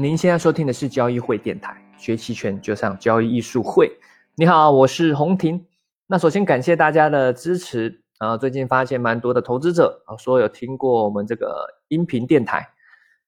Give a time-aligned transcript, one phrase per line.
[0.00, 3.92] 您现在收听的是交易会电台，学期权就上交易艺术会。
[4.34, 5.66] 你好，我是洪婷。
[6.06, 8.34] 那首先感谢大家的支持啊！
[8.34, 12.66] 最近发现蛮多的投资者啊，说有听过我们这个音频电台。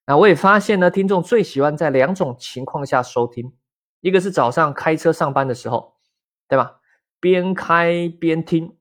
[0.07, 3.53] 那我也发现呢，听众最喜欢在两种情况下收听，
[4.01, 5.97] 一个是早上开车上班的时候，
[6.49, 6.81] 对吧？
[7.21, 8.75] 边开边听，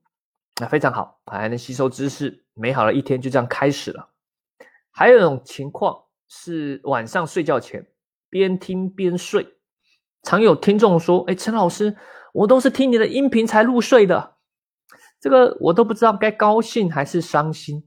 [0.58, 4.08] 那非常好，还能吸收知识，美好的一天就这样开始了。
[4.90, 6.01] 还有一种情况。
[6.34, 7.86] 是晚上睡觉前
[8.30, 9.46] 边听边睡，
[10.22, 11.94] 常有听众说：“哎，陈老师，
[12.32, 14.36] 我都是听你的音频才入睡的。”
[15.20, 17.86] 这个我都不知道该高兴还是伤心。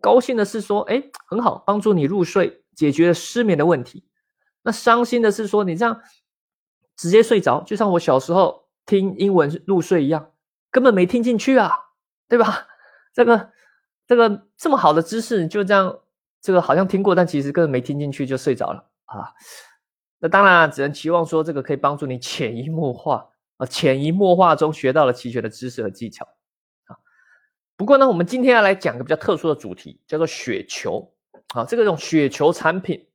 [0.00, 4.08] 高兴的是说：“哎，很好，帮助你入睡，解决了失眠的问题。”
[4.64, 6.00] 那伤心的是说：“你这样
[6.96, 10.32] 直接睡着，就像我小时候听英文入睡一样，
[10.70, 11.70] 根本没听进去啊，
[12.28, 12.66] 对吧？
[13.12, 13.50] 这个
[14.06, 15.98] 这个这么好的知识，就这样。”
[16.40, 19.34] 这个好像听过，但其实根本没听进去就睡着了啊！
[20.20, 26.24] 那当然只能期望说这个可以帮助你潜移默化啊，潜移默化中学到了期权的知识和技巧
[26.86, 26.96] 啊。
[27.76, 31.12] 不过呢，我们今天要来讲个比较特殊的主题，叫做雪球
[31.54, 31.64] 啊。
[31.64, 33.06] 这个种雪球产品，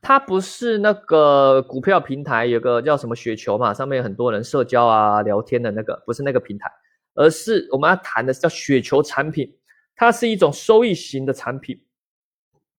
[0.00, 6.70] 它不是那个股票平台有个叫什么雪球嘛，上面有很多人社交啊、聊天的那个，不是那个平台，
[7.14, 9.56] 而是我们要谈的是叫雪球产品，
[9.96, 11.80] 它是一种收益型的产品。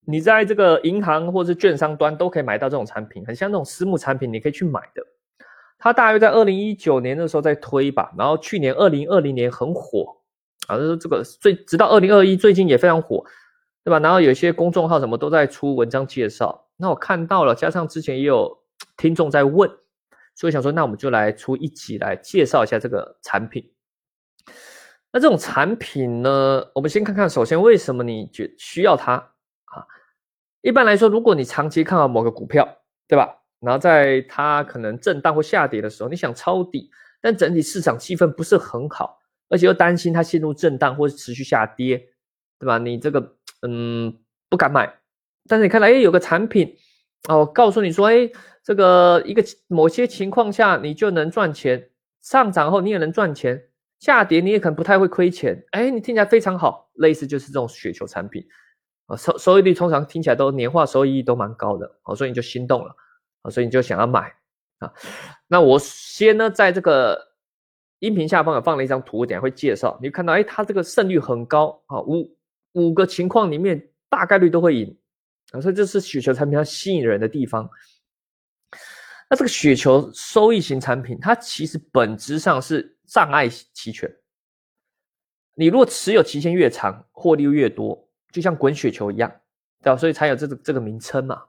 [0.08, 5.02] 你在这个银行或者是券商端都可以买到这种产品，很像那种私募产品，你可以去买的。
[5.78, 10.16] 它大约在二零一九年的时候在推吧，然后去年二零二零年很火
[10.68, 13.24] 啊，就是这个最直到二零二一最近也非常火，
[13.84, 14.00] 对吧？
[14.00, 18.58] 然后有些公众号什么都在出文章介绍，那我看到了，加上之前也有
[18.98, 19.70] 听众在问，
[20.34, 23.72] 所以想说，那我们就来出一集来介绍一下这个产品。
[25.12, 29.32] 那这种产品呢，我们先看看，首先为什么你觉需要它？
[30.66, 32.68] 一般来说，如果你长期看好某个股票，
[33.08, 33.38] 对吧？
[33.60, 36.90] 然后在它可能震荡或下跌的时候，你想抄底，
[37.22, 42.04] 但整体市场气氛不是很好，而且又担心它陷入震荡或是持续下跌，
[42.58, 42.80] 对吧？
[42.80, 44.12] 你这个嗯
[44.50, 44.92] 不敢买，
[45.48, 46.76] 但是你看到哎有个产品
[47.30, 48.28] 哦，告诉你说哎
[48.64, 51.92] 这个一个某些情况下你就能赚钱，
[52.24, 53.66] 上涨后你也能赚钱，
[54.00, 58.44] 下跌你也可能不太会亏钱，哎你听起来非常好，类似就是这种雪球产品。
[59.08, 62.96] 啊，收收益率通常听起来都年化收益都蛮高的，哦，所以你就心动了，
[63.44, 64.34] 啊，所以你就想要买
[64.80, 64.92] 啊。
[65.48, 67.20] 那我先呢，在这个
[68.00, 70.00] 音频下方有放了一张图，等下会介绍。
[70.02, 72.36] 你看到，哎，它这个胜率很高啊，五
[72.74, 74.98] 五个情况里面大概率都会赢
[75.52, 77.70] 啊，所以这是雪球产品它吸引人的地方。
[79.30, 84.12] 那这个雪球收益型产品，它其实本质上是障碍期权。
[85.56, 88.05] 你如果持有期限越长，获利越多。
[88.36, 89.32] 就像滚雪球一样，
[89.82, 89.96] 对吧？
[89.96, 91.42] 所以才有这个这个名称嘛。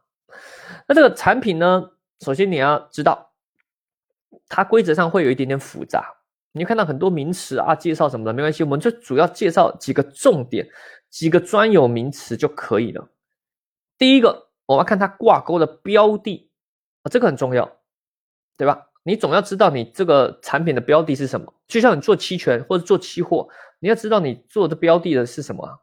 [0.87, 3.33] 那这个产品呢，首先你要知道，
[4.49, 6.15] 它规则上会有一点点复杂。
[6.53, 10.65] 你看到很多名词啊，介绍什么的没关系，我们就主要介绍几个重点，
[11.11, 13.09] 几个专有名词就可以了。
[13.99, 16.49] 第一个，我们要看它挂钩的标的
[17.03, 17.69] 啊，这个很重要，
[18.57, 18.87] 对吧？
[19.03, 21.53] 你总要知道你这个产品的标的是什么。
[21.67, 23.49] 就像你做期权或者做期货，
[23.81, 25.81] 你要知道你做的标的的是什么。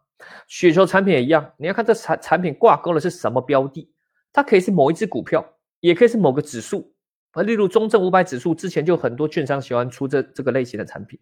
[0.47, 3.91] 雪球产品也一样，你要看这产产品挂钩的是什么标的，
[4.31, 5.45] 它可以是某一只股票，
[5.79, 6.93] 也可以是某个指数。
[7.31, 11.19] 啊，例如中证五百指数，之前就很多券商喜欢出这这个类型的产品，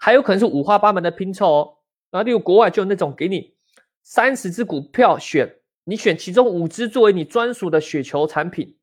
[0.00, 1.74] 还有可能是五花八门的拼凑哦，
[2.10, 3.54] 啊，例如国外就有那种给你
[4.02, 5.48] 三十只股票选，
[5.84, 8.76] 你选其中五只作为你专属的雪球产品，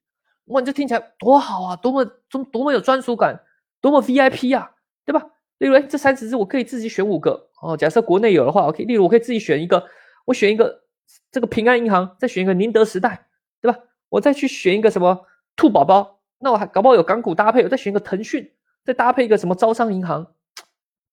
[0.46, 3.38] 哇，这听起来多好啊，多么多多么有专属感，
[3.82, 4.72] 多么 VIP 啊，
[5.04, 5.22] 对吧？
[5.60, 7.78] 例如，这三十只我可以自己选五个哦。
[7.78, 8.86] 假设国内有的话我可以。
[8.86, 9.84] 例如，我可以自己选一个，
[10.26, 10.84] 我选一个
[11.32, 13.28] 这个平安银行，再选一个宁德时代，
[13.62, 13.80] 对吧？
[14.10, 15.26] 我再去选一个什么
[15.56, 18.52] 兔宝宝，那我还搞不好有港股搭配，我再选一个腾讯，
[18.84, 20.34] 再搭配一个什么招商银行，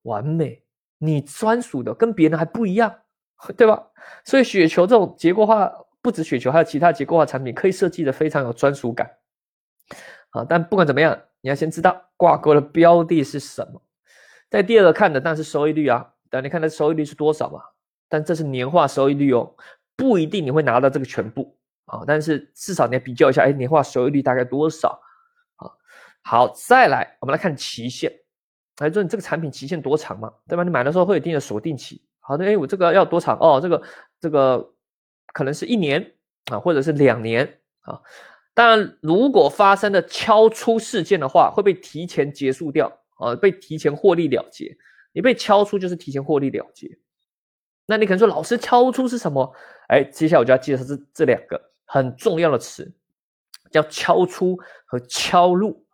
[0.02, 0.62] 完美，
[0.98, 2.94] 你专属的跟别人还不一样，
[3.56, 3.86] 对吧？
[4.24, 5.70] 所以雪球这种结构化，
[6.02, 9.10] 不止雪球，还有其他结构化产品，可以设计的非常有专属感
[10.30, 10.44] 啊。
[10.48, 13.80] 但不管怎么样，你要先知道挂钩的标的是什么。
[14.50, 17.62] 在第二个看的，但是收益率啊，但你看它收益率是多少嘛？
[18.08, 19.54] 但这是年化收益率哦，
[19.96, 25.00] 不一定你会拿到这个全部啊，但是至少你要比较一下，哎，年化收益率大概多少
[25.56, 25.70] 啊？
[26.22, 28.12] 好，再来，我们来看期限，
[28.78, 30.32] 来说你这个产品期限多长嘛？
[30.48, 30.64] 对吧？
[30.64, 33.38] 你买的时候会有一定的锁定期，好的，哎，我这个要多长？
[33.38, 33.82] 哦，这个
[34.20, 34.72] 这个
[35.32, 36.14] 可能是一年
[36.50, 38.00] 啊，或者是两年啊。
[38.52, 42.99] 当然，如果发生的敲出事件的话，会被提前结束掉。
[43.20, 44.76] 呃，被提前获利了结，
[45.12, 46.98] 你被敲出就是提前获利了结。
[47.86, 49.54] 那你可能说，老师敲出是什么？
[49.88, 52.90] 哎，接下来我就要介绍这这两个很重要的词：
[53.70, 54.56] 叫敲出
[54.86, 55.84] 和敲入。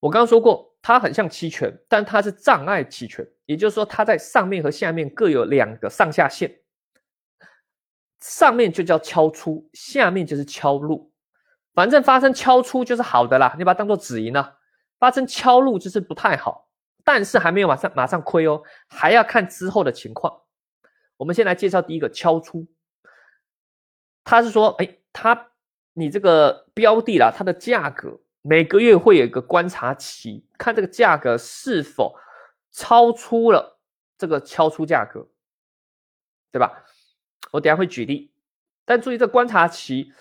[0.00, 6.60] 我刚刚说过，它很像期权，但它是障碍期权，也就是说，它在上面和下面各有两个上下限，
[8.20, 11.10] 上面就叫敲出，下面就是敲入。
[11.72, 14.58] 反正发生敲出就是好的啦，你把它当做止盈了；
[15.04, 16.66] 发生敲入就是不太好，
[17.04, 20.40] 但是还没有马上马上亏哦，还要看之后的情况。
[21.18, 22.66] 我们先来介绍第一个敲出，
[24.24, 25.50] 他是说，哎，他
[25.92, 32.16] 你这个标的啦，它的价格每个月会有一个观察期，看这个价格是否
[32.70, 33.78] 超出了
[34.16, 35.28] 这个敲出价格，
[36.50, 36.82] 对吧？
[37.50, 38.32] 我等下会举例，
[38.86, 40.14] 但注意这观察期。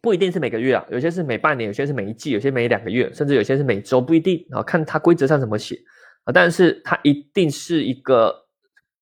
[0.00, 5.76] 不一定是每个月啊，有些是每半年，有些是每一季，有些每两个月，甚至有些是每周，不一定啊，看它规则上怎么写
[6.24, 6.32] 啊。
[6.32, 8.46] 但是它一定是一个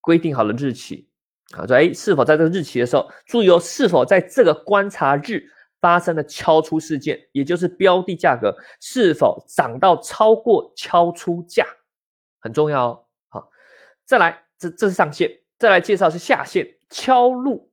[0.00, 1.08] 规定好的日期
[1.55, 5.43] 啊，说哎，是否在这个日期的时候，注意哦，是否在这个观察日
[5.81, 11.67] 发生了敲出事件，也就是标的价格是否涨到超过敲出价，
[12.40, 13.05] 很重要哦。
[13.29, 13.50] 好，
[14.06, 17.68] 再来，这这是上限，再来介绍是下限，敲入。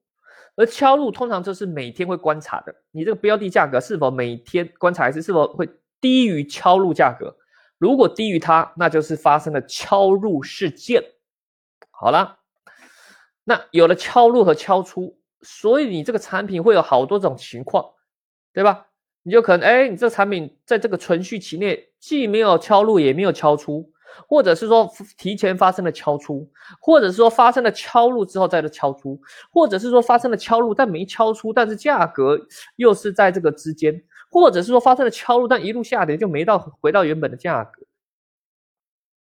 [0.56, 5.70] 而敲入通常就是每天会观察的，你这个标的价格是否每天观察一次，是否会
[6.00, 7.36] 低于敲入价格？
[7.78, 11.04] 如果低于它，那就是发生了敲入事件。
[11.92, 12.40] 好了，
[13.44, 17.86] 那有了敲入和敲出，所以你这个产品会有好多种情况，
[18.54, 18.88] 对吧？
[19.24, 23.92] 你就可能，哎，你这个产品在这个存续期内既没有敲入，也没有敲出。
[24.28, 29.20] 或者是说提前发生了敲出，或者是说发生了敲入之后再的敲出，
[29.52, 32.40] 或者是说发生了敲入但没敲出，但是价格
[32.76, 37.82] 又是在这个之间，或者是说发生了敲入但一路下跌就没到回到原本的价格。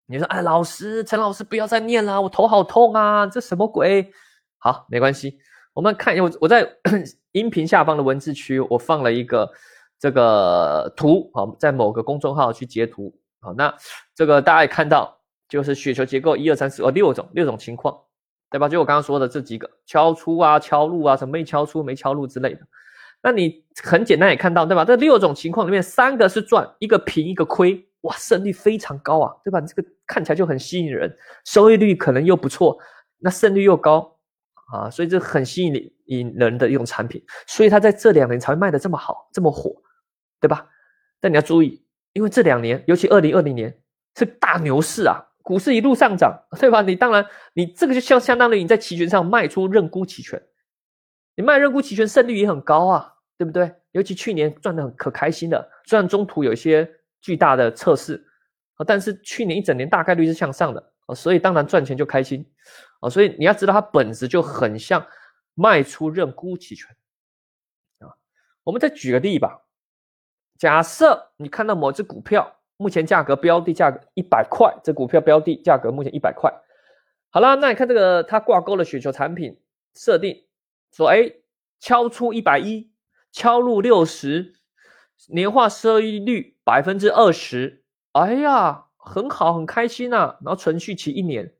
[0.08, 4.12] 你说哎，老师陈老师不要再念了，我头好痛啊，这什么鬼？
[4.58, 5.40] 好，没关系，
[5.74, 6.70] 我们看，我我在
[7.32, 9.50] 音频下方的文字区我放了一个
[9.98, 13.18] 这个图，好，在某个公众号去截图。
[13.42, 13.76] 好，那
[14.14, 18.00] 这个大家也看到，就是雪球结构一二三四哦六种六种情况，
[18.52, 18.70] 对吧？
[18.70, 22.62] 就我刚刚说的这几个敲出啊、敲入啊，什么没敲出、没敲入之类的。
[23.24, 24.86] 那你很简单也看到，对吧？
[24.86, 29.60] 这六种情况里面，三个是赚，一个平，一个亏，哇，胜率非常高啊，对吧？
[29.60, 31.12] 你这个看起来就很吸引人，
[31.46, 32.78] 收益率可能又不错，
[33.18, 34.18] 那胜率又高
[34.72, 39.72] 啊，所以这很吸引引人的一种产品，所以它在这两年才会卖的这么好，这么火，
[40.40, 40.68] 对吧？
[41.20, 41.84] 但你要注意。
[42.14, 43.76] 因为这两年，尤其二零二零年
[44.18, 46.82] 是大牛市啊，股市一路上涨，对吧？
[46.82, 50.42] 你当然，你这个就相相当于你在期权上卖出认沽期权，
[51.36, 53.74] 你卖认沽期权胜率也很高啊，对不对？
[53.92, 56.90] 尤其去年赚的很可开心的，虽然中途有一些
[57.22, 58.22] 巨大的测试
[58.76, 62.46] 啊，但是去年一整年大概率是向上的啊，所以当然赚钱就开心
[63.00, 65.06] 啊，所以你要知道它本质就很像
[65.54, 66.90] 卖出认沽期权
[68.00, 68.12] 啊。
[68.64, 69.61] 我们再举个例吧。
[70.62, 76.54] 假设你看到某只股票目前价格标的价格一百块，这股票标的价格目前一百块。
[77.32, 79.60] 好了，那你看这个它挂钩的雪球产品
[79.96, 80.46] 设定，
[80.92, 81.34] 说哎，
[81.80, 82.92] 敲出一百一，
[83.32, 84.54] 敲入六十，
[85.30, 90.38] 年化收益率百分之二十，哎呀，很好，很开心呐。
[90.46, 91.56] 然后存续期一年，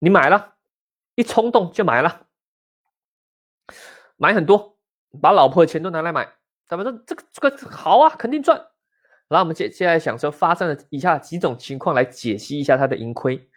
[0.00, 0.56] 你买了，
[1.14, 2.26] 一冲动就买了，
[4.18, 4.76] 买很多，
[5.22, 6.28] 把老婆的钱都拿来买。
[6.68, 7.02] 咱们说？
[7.06, 8.56] 这个这个好啊，肯定赚。
[9.28, 13.48] 然后我们接接下来想说，发生了以下几种情况来解析一下它的盈亏。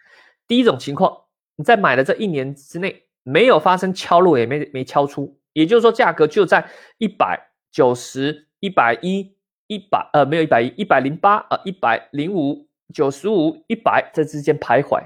[0.46, 1.24] 第一种情况，
[1.56, 15.02] 你在买的这一年之内没有发生敲入，也没没敲出，也就是说价格就在一百九十一百一一百呃没有一百一一百零八啊一百零五九十五一百这之间徘徊。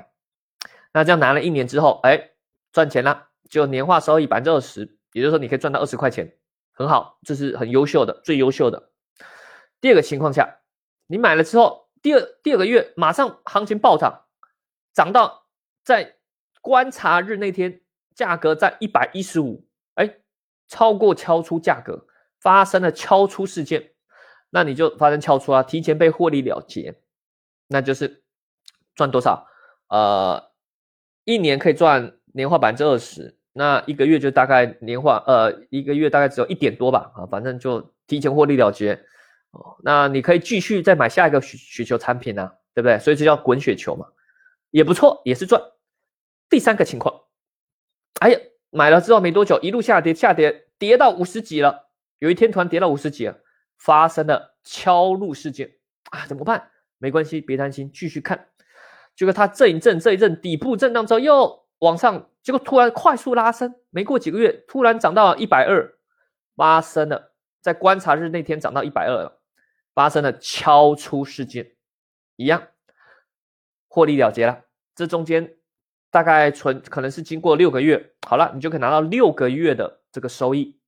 [0.93, 2.31] 那这样拿了一年之后，哎，
[2.73, 6.33] 赚钱了，就年化收益百分之二十，也就是说你可以赚到二十块钱。
[6.73, 8.91] 很好，这是很优秀的，最优秀的。
[9.81, 10.61] 第二个情况下，
[11.07, 14.25] 你买了之后，第二第二个月马上行情暴涨，
[14.93, 15.47] 涨到
[15.85, 16.17] 在
[16.61, 17.83] 观察日那天
[18.15, 20.19] 价格在一百一十五，哎，
[20.69, 22.07] 超过敲出价格，
[22.41, 23.93] 发生了敲出事件，
[24.51, 26.95] 那你就发生敲出啊，提前被获利了结，
[27.67, 28.23] 那就是
[28.95, 29.47] 赚多少？
[29.89, 30.51] 呃，
[31.25, 33.39] 一年可以赚年化百分之二十。
[33.55, 38.95] 那一个月就大概年化，呃，一个月大概只有一点多吧，啊，反正就提前获利了结，
[39.51, 42.99] 哦，那你可以继续再买下一个雪雪球产品呢，对不对？
[42.99, 44.07] 所以这叫滚雪球嘛，
[44.71, 45.61] 也不错，也是赚。
[46.49, 47.15] 第三个情况，
[48.21, 48.41] 哎呀，
[48.71, 51.91] 买了之后没多久，一路下跌，下跌跌到五十几了，
[52.21, 53.39] 有一天突然跌到五十几了，
[53.77, 55.73] 发生了敲入事件
[56.11, 56.71] 啊，怎么办？
[56.97, 58.49] 没关系，别担心，继续看，
[59.15, 62.31] 结果它震一震，这一阵底部震荡之后又往上。
[62.43, 65.95] 结果突然快速拉升，没过几个月，突然涨到一百二，
[66.57, 69.41] 发生了在观察日那天涨到一百二了，
[69.95, 71.77] 发生了敲出事件，
[72.37, 72.69] 一样
[73.89, 74.65] 获利了结了。
[74.95, 75.57] 这中间
[76.11, 80.79] 大概存可能是经过六个月，好了，你就可以拿到六个月的这个收益，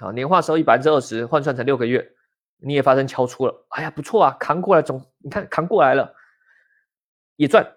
[0.00, 2.12] 啊，年化收益百分之二十，换算成六个月，
[2.58, 6.14] 你也发生敲出了，哎呀，不错啊，扛过来总，你看扛过来了，
[7.36, 7.76] 也赚。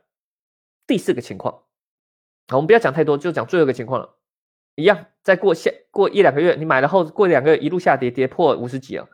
[0.86, 1.64] 第四个情况，
[2.58, 4.17] 我们不要讲太多，就讲最后一个情况了。
[4.75, 9.05] 一样，再过下过一两个月，你买了后过两个月一路下跌，跌破五十几啊，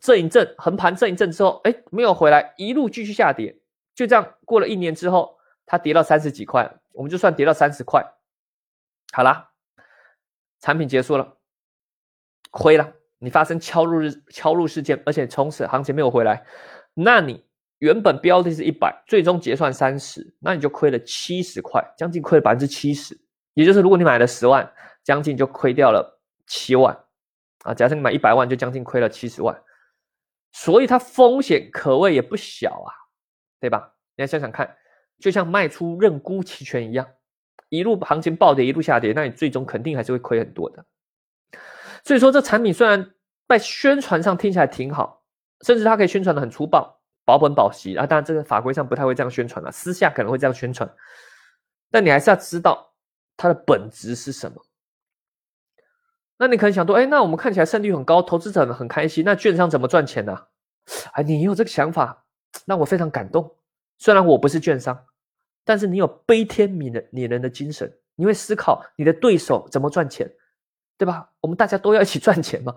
[0.00, 3.58] 震一震横盘震一震之后，哎，没有回来，一路继续下跌，
[3.94, 8.04] 就这样过了一年之后，它跌到三十几块，我们就算跌到三十块，
[9.12, 9.50] 好啦，
[10.60, 11.38] 产品结束了，
[12.50, 16.44] 亏了，你发生敲入日敲入事件，而且从此行情没有回来，
[16.92, 17.44] 那你
[17.78, 23.18] 原本标的是一百，最终结算三十，那你就亏了七十块，将近亏了百分之七十。
[23.54, 24.70] 也就是，如果你买了十万，
[25.02, 26.94] 将近就亏掉了七万
[27.64, 27.72] 啊！
[27.72, 29.58] 假设你买一百万，就将近亏了七十万，
[30.52, 32.92] 所以它风险可谓也不小啊，
[33.60, 33.94] 对吧？
[34.16, 34.76] 你要想想看，
[35.18, 37.06] 就像卖出认沽期权一样，
[37.68, 40.84] 一路行情暴跌，一路下跌，那你最终肯定还是会亏很多的。
[42.04, 43.10] 所以说，这产品虽然
[43.48, 45.22] 在宣传上听起来挺好，
[45.62, 46.95] 甚至它可以宣传的很粗暴，
[47.26, 50.90] 保本保息啊，当然这个法规上不太会这样宣传了，私下可能会这样宣传，
[51.90, 52.94] 但你还是要知道。
[53.38, 54.64] 它的本质是什么？
[56.38, 60.46] 那你可能想说，哎，那我们看起来胜率很高，投资者很开心，那券商怎么赚钱呢？
[61.12, 62.24] 哎，你有这个想法，
[62.64, 63.54] 让我非常感动。
[63.98, 65.04] 虽然我不是券商，
[65.66, 70.32] 但是你有悲天悯人、悯人的精神，你会思考你的对手怎么赚钱，
[70.96, 71.30] 对吧？
[71.42, 72.74] 我们大家都要一起赚钱嘛，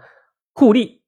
[0.52, 1.02] 互利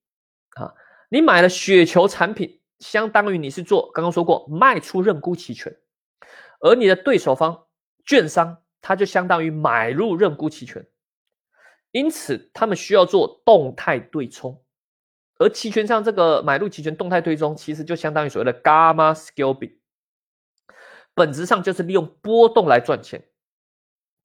[0.55, 0.73] 啊！
[1.09, 5.73] 你买了雪球产品，相当于你是做刚刚说过卖出认沽期权，
[6.59, 7.67] 而你的对手方
[8.05, 8.57] 券商。
[8.83, 10.83] 它就相当于买入认沽期权，
[11.91, 14.59] 因此他们需要做动态对冲，
[15.37, 19.75] 而期权上这个买入期权动态对冲，其实就相当于所谓的 gamma scalping，
[21.13, 23.23] 本质上就是利用波动来赚钱。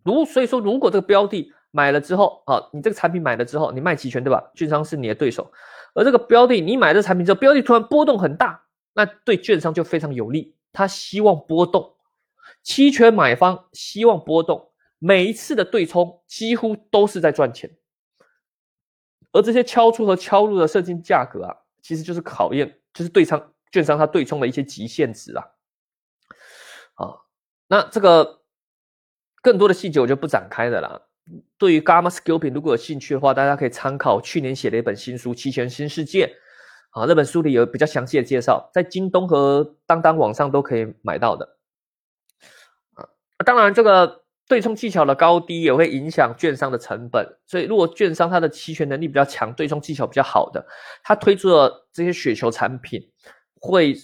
[0.03, 4.51] 如所以说，如果这个标的买了之后，啊，你这个产品买了之后，你卖期权对吧？
[4.55, 5.53] 券商是你的对手，
[5.97, 11.97] 而这个标的你买这产品之后，标的突然波动很大，那对券商就非常有利，他希望波动。
[12.63, 17.79] 期权买方希望波动，每一次的对冲几乎都是在赚钱，
[19.33, 25.45] 而这些敲出和敲入的设定价格啊，其实就是考验，就是对仓券商它对冲的一些极限值啊。
[26.97, 27.15] 啊，
[27.69, 28.43] 那这个
[29.41, 31.06] 更多的细节我就不展开的了。
[31.59, 36.27] 对于 Gamma Scalping 如果有兴趣的话，大家可以参考去年写的一本新书《期权新世界》
[37.01, 41.57] 啊，那本书里有比较详细的介绍，在京东和当当网上都可以买到的。
[42.95, 43.05] 啊
[43.45, 47.27] 当然，这个对冲技巧的高低也会影响券商的成本。
[47.47, 50.65] 所以，如果券商它的期权能力比较强，对冲技巧比较好的，
[51.03, 53.01] 它推出的这些雪球产品，
[53.61, 53.95] 会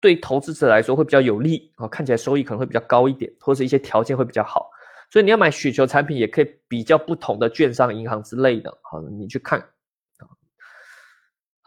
[0.00, 4.68] 对投资者来说会比较有利啊，看起来收益可能会比较高一点，或者一些条件会比较好。
[5.12, 10.26] 所以，你要买雪球产品，也可以比较不同的券商、银行之类的，好，你去看啊。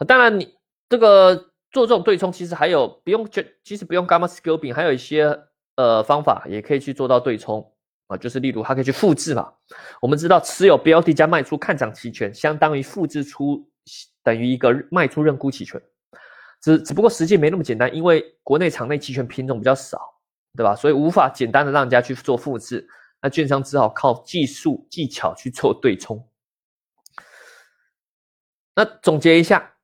[0.06, 0.52] 当然，你
[0.88, 1.34] 这个
[1.70, 5.40] 做这种对冲，其实还有不用就其实不用 gamma scalping，还有一些。
[5.78, 7.70] 呃，方法也可以去做到对冲
[8.06, 9.52] 啊，就是例如它可以去复制嘛。
[10.00, 13.62] 我们知道持有标的加卖出看涨期权，相当于复制出
[14.24, 15.78] 等于一个卖出认沽期权，
[16.62, 20.00] 只只不过实际没那么简单，因为国内场内期权品种比较少，
[20.56, 20.74] 对吧？
[20.74, 22.88] 所以无法简单的让人家去做复制，
[23.20, 26.28] 那券商只好靠技术技巧去做对冲。
[28.74, 29.76] 那总结一下，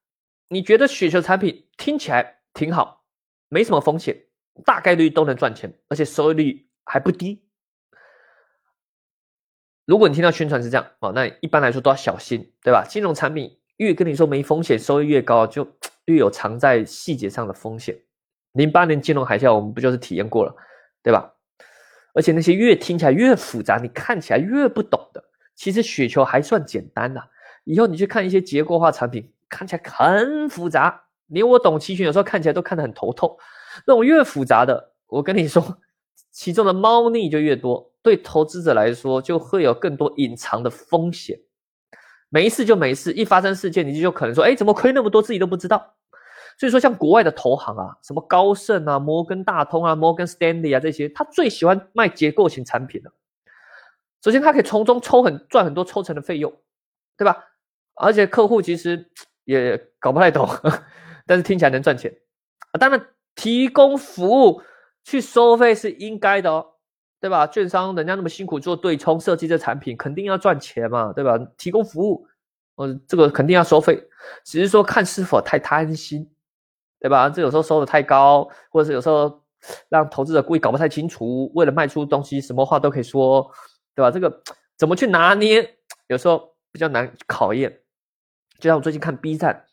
[0.49, 3.05] 你觉得雪球产品听起来挺好，
[3.49, 4.27] 没什么风险。
[4.67, 7.43] 大概率都能赚钱，而且收益率还不低。
[9.87, 12.85] 如果你听到宣传是这样哦，那一般来说都要小心，对吧？
[12.87, 15.67] 金融产品越跟你说没风险，收益越高，就
[16.05, 17.99] 越有藏在细节上的风险。
[18.53, 20.55] 零八年金融海啸，我们不就是体验过了，
[21.03, 21.32] 对吧？
[22.13, 25.23] 而且那些越听起来越复杂，你看起来越不懂的，
[25.55, 27.23] 其实雪球还算简单的。
[27.65, 33.37] 以后你去看一些结构化产品，看起来很复杂，连我懂期权有时候看起来都看得很头痛。
[33.87, 35.79] 那种越复杂的，我跟你说，
[36.31, 41.39] 其中的猫腻就越多，对投资者来说就会有更多隐藏的风险。
[42.29, 45.95] 没事就没事，一发生事件，你就可能说，哎，怎么亏那么多，自己都不知道。
[46.59, 53.13] 所以说，像国外的投行啊，什么高盛啊、摩根大通啊、摩根斯丹利啊这些，他最喜欢卖结构型产品了。
[54.23, 56.53] 首先，他可以从中抽很赚很多抽成的费用，
[57.17, 57.45] 对吧？
[57.95, 59.11] 而且客户其实
[59.45, 60.49] 也搞不太懂，
[61.27, 62.15] 但是听起来能赚钱。
[62.79, 63.07] 当然。
[63.35, 64.61] 提供服务
[65.05, 66.67] 去收费是应该的哦，
[67.19, 67.47] 对吧？
[67.47, 71.39] 券商人家那么辛苦做对冲设计这产品，肯定要赚钱嘛，对吧？
[71.57, 72.29] 提供服务
[72.77, 74.07] 呃，这个肯定要收费，
[74.45, 76.31] 只是说看是否太贪心，
[77.03, 77.29] 对吧？
[77.29, 79.43] 这有时候收的太高，或者是有时候
[79.89, 83.51] 让投资者故意搞不太清楚，为了卖出东西，什么话都可以说，
[83.95, 84.11] 对吧？
[84.11, 84.43] 这个
[84.79, 87.81] 怎么去拿捏，有时候比较难考验。
[88.59, 89.67] 就像我最近看 B 站，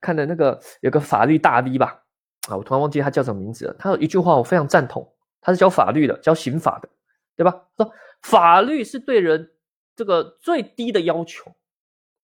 [0.00, 2.02] 看的那个有个法律大 V 吧，
[2.48, 3.76] 啊，我突然忘记他叫什么名字了。
[3.78, 5.08] 他有一句话我非常赞同，
[5.40, 6.88] 他是教法律的，教刑法的，
[7.36, 7.64] 对吧？
[7.76, 9.52] 说法律是对人
[9.94, 11.52] 这个最低的要求。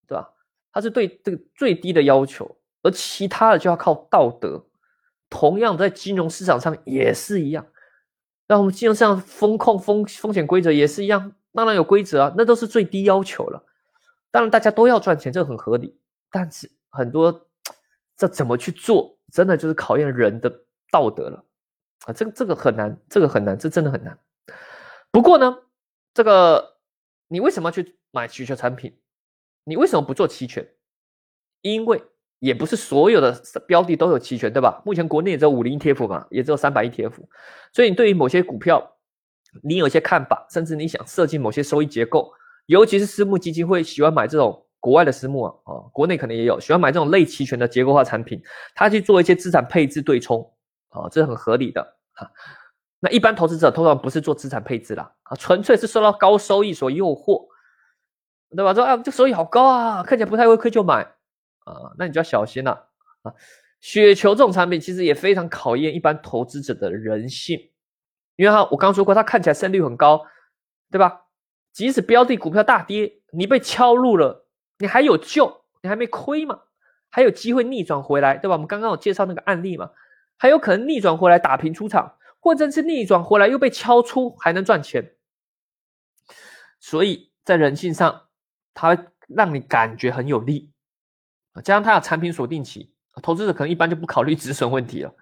[0.08, 0.28] 对吧？
[0.72, 4.66] 他是对这个最低的要求，而其他的就要靠道德。
[5.28, 7.66] 同样在金融市场上也是一样，
[8.48, 13.64] 那我们金融市场风控风风险规则也是一样，当然有规则啊，那都是最低要求了。
[14.32, 16.00] 当然大家都要赚钱，这很合理。
[16.30, 17.48] 但是很多
[18.16, 20.52] 这怎么去做，真的就是考验人的
[20.90, 21.44] 道德了
[22.06, 22.12] 啊！
[22.12, 24.18] 这个这个很难，这个很难，这真的很难。
[25.10, 25.58] 不过呢，
[26.12, 26.76] 这个
[27.28, 28.98] 你为什么要去买需求产品？
[29.64, 30.68] 你为什么不做期权？
[31.62, 32.02] 因为
[32.40, 34.82] 也不是所有的标的都有期权，对吧？
[34.84, 37.12] 目前国内也只有五零 ETF 嘛，也只有三百 ETF，
[37.72, 38.96] 所以你对于某些股票，
[39.62, 42.32] 你有些看法，甚至你想设计某些收益结构，
[42.66, 48.42] 尤其是私募基金会喜欢买这种国外的私募啊，啊，国内可能也有喜欢买这种类期权的结构化产品，
[48.74, 50.50] 他去做一些资产配置对冲，
[50.88, 51.82] 啊，这是很合理的
[52.14, 52.26] 啊。
[53.00, 57.50] 那一般投资者通常不是做资产配置啦，啊，纯粹是受到高收益所诱惑。
[58.56, 58.74] 对吧？
[58.74, 61.06] 说啊，这收益好高啊，看起来不太会亏就买
[61.70, 62.88] 啊，那你就要小心了
[63.22, 63.32] 啊。
[63.80, 67.70] 雪球这种产品其实也非常考验一般投资者的人性，
[68.36, 70.26] 因为它我刚说过，它看起来胜率很高，
[70.90, 71.26] 对吧？
[71.72, 74.46] 即使标的股票大跌，你被敲入了，
[74.78, 76.60] 你还有救，你还没亏嘛，
[77.10, 78.54] 还有机会逆转回来，对吧？
[78.54, 79.90] 我们刚刚有介绍那个案例嘛，
[80.36, 85.14] 还有可能逆转回来打平出场，或者是逆转回来又被敲出还能赚钱，
[86.80, 88.26] 所以在人性上。
[88.72, 88.96] 它
[89.26, 90.70] 让你感觉很有利，
[91.62, 95.14] 加上它有产品锁定期，投资者可能一般就不考虑 止损问题了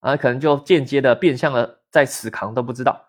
[0.00, 3.04] 啊，可能就间接的变相的在死扛都不知道，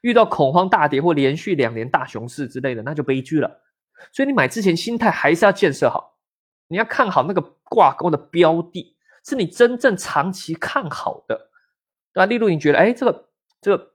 [0.00, 3.62] 遇到恐慌大跌或连续两年大熊市之类的，那就悲剧了。
[4.12, 6.16] 所以你买之前心态还是要建设好，
[6.68, 11.36] 你要看好那个挂钩的标的，是你真正长期看好的，
[12.12, 12.26] 对吧？
[12.26, 13.28] 例如你觉得，哎，这个
[13.60, 13.92] 这个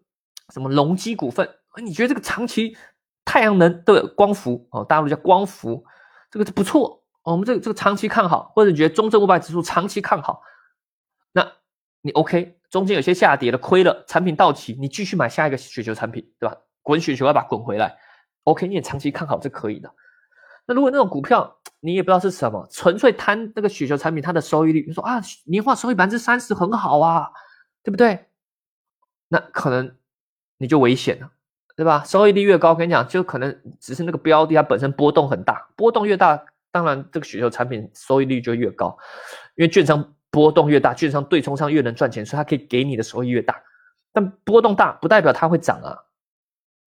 [0.54, 1.48] 什么隆基股份，
[1.84, 2.76] 你觉得这个长期。
[3.24, 5.86] 太阳能的光伏哦，大陆叫光伏，
[6.32, 7.01] 这个不错。
[7.24, 10.42] 我们这个这个长期看好，或者你觉得中证五百指数长期看好，
[11.34, 11.52] 那
[12.02, 16.58] 你 OK，中间有些下跌了，亏了，产品到期，你继续买下一个雪球产品，对吧？
[16.82, 17.96] 滚雪球要把它滚回来
[18.44, 19.94] ，OK，你也长期看好是可以的。
[20.66, 27.32] 那如果那种股票你也不知道是什么，纯粹贪那个雪球产品它的收益率，你说啊，年化收益百分之三十很好啊，
[27.84, 28.28] 对不对？
[29.28, 29.96] 那可能
[30.58, 31.32] 你就危险了。
[31.74, 32.04] 对吧？
[32.06, 38.98] 收益率越高，我跟你讲，就可能只是那个标的它本身波动很大，波动越大，当然这个雪球产品收益率就越高，
[39.56, 43.62] 因为券商波动越大，券商对冲上越能赚钱，所以它可以给你的收益越大。
[44.12, 45.98] 但波动大不代表它会涨啊，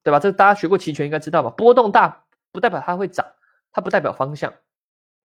[0.03, 0.19] 对吧？
[0.19, 1.51] 这大家学过期权应该知道吧？
[1.51, 3.27] 波动大不代表它会涨，
[3.73, 4.53] 它不代表方向，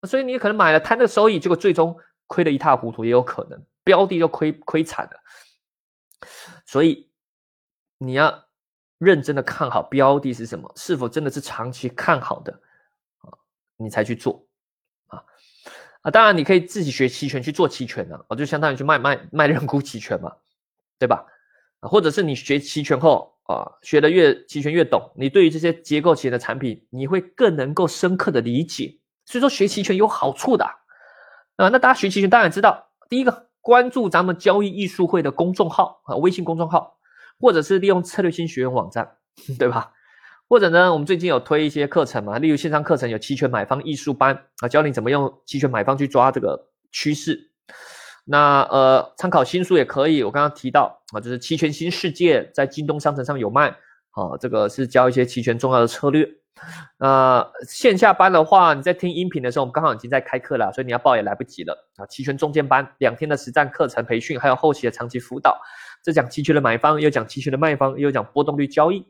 [0.02, 5.20] 所以你可能买了贪的收益，结果最终亏得一塌糊涂，也有可能标的就亏亏惨了。
[6.66, 7.10] 所以
[7.98, 8.44] 你要。
[9.00, 12.52] 认真的看好标的是什么，是否真的是长期看好的
[13.20, 13.30] 啊？
[13.76, 14.44] 你才去做
[16.02, 16.10] 啊！
[16.10, 20.32] 当然你可以自己学期权去做期权的，我就相当于去卖卖卖认沽期权嘛，
[20.98, 21.24] 对吧？
[21.80, 28.98] 啊，或者是你学期权后啊，学的越期权越懂，你对于这些结构型的产品，你会更能够深刻的理解。
[29.26, 30.64] 所以说学期权有好处的
[31.56, 31.68] 啊。
[31.68, 36.96] 那大家学期权当然知道，第一个关注咱们交易艺术会的公众号啊，微信公众号。
[37.40, 39.16] 或者是利用策略性学院网站，
[39.60, 39.92] 对吧？
[40.48, 47.38] 或者呢，我们最近有推一些课程嘛，例如线上课程有期权买方艺术班啊，教你怎么用期权买方去抓这个趋势。
[48.24, 50.22] 那呃，参考新书也可以。
[50.22, 53.68] 我刚刚提到啊，就是期权新世界在京东商城上有卖
[54.10, 56.28] 啊，这个是教一些期权重要的策略。
[56.98, 62.04] 那线下班的话，你在听音频的时候，我们刚好已经在开课了，所以你要报也来不及了啊。
[62.06, 65.60] 期权中间班两天的实战课程培训，还有后期的长期辅导。
[66.02, 69.06] 这讲期权的买方，又讲期权的卖方，又讲波动率交易，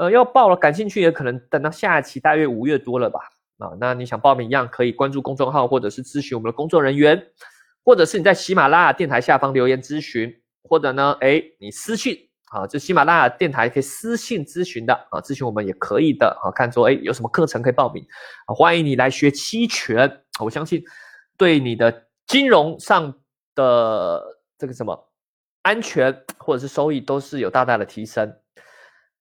[0.00, 3.20] 呃，要报了，感兴趣也可能等到下一期，大约五月多了吧，
[3.58, 7.22] 啊，那你想报名一样可以关注公众号，或者是咨询我们的工作人员，
[7.84, 12.16] 或者是你在喜马拉雅电台下方留言咨询，或者呢，哎，你私信
[12.50, 18.02] 啊，这喜马拉雅电台可以私信咨询的啊，咨询我们也可以的啊，看说哎有什么课程可以报名
[18.46, 20.10] 啊，欢迎你来学期权，
[20.42, 20.82] 我相信
[21.36, 23.14] 对你的金融上
[23.54, 24.24] 的
[24.56, 25.08] 这个什么。
[25.62, 28.34] 安全或者是收益都是有大大的提升。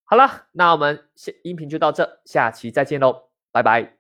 [0.09, 1.07] 好了，那我们
[1.43, 3.98] 音频就到这，下期再见喽，拜拜。